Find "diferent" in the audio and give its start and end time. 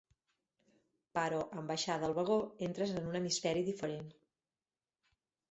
3.71-4.11